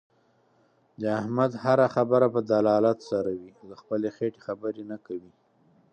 د 1.01 1.03
احمد 1.19 1.51
هر 1.63 1.79
خبره 1.95 2.27
په 2.35 2.39
دلالت 2.53 2.99
سره 3.11 3.31
وي. 3.39 3.51
له 3.69 3.75
خپلې 3.81 4.07
خېټې 4.15 4.39
خبرې 4.47 4.83
نه 4.91 4.97
کوي. 5.05 5.31